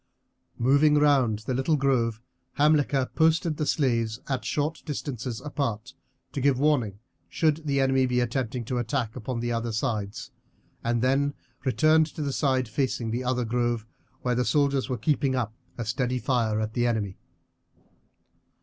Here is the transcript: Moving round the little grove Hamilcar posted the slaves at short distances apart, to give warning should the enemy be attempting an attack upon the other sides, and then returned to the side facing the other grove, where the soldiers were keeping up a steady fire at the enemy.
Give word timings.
Moving 0.57 0.95
round 0.95 1.43
the 1.45 1.53
little 1.53 1.75
grove 1.75 2.23
Hamilcar 2.53 3.05
posted 3.13 3.57
the 3.57 3.67
slaves 3.67 4.19
at 4.27 4.43
short 4.43 4.81
distances 4.83 5.39
apart, 5.41 5.93
to 6.31 6.41
give 6.41 6.57
warning 6.57 6.97
should 7.29 7.67
the 7.67 7.79
enemy 7.79 8.07
be 8.07 8.19
attempting 8.19 8.65
an 8.71 8.77
attack 8.79 9.15
upon 9.15 9.41
the 9.41 9.51
other 9.51 9.71
sides, 9.71 10.31
and 10.83 11.03
then 11.03 11.35
returned 11.63 12.07
to 12.15 12.23
the 12.23 12.33
side 12.33 12.67
facing 12.67 13.11
the 13.11 13.23
other 13.23 13.45
grove, 13.45 13.85
where 14.23 14.33
the 14.33 14.43
soldiers 14.43 14.89
were 14.89 14.97
keeping 14.97 15.35
up 15.35 15.53
a 15.77 15.85
steady 15.85 16.17
fire 16.17 16.59
at 16.59 16.73
the 16.73 16.87
enemy. 16.87 17.19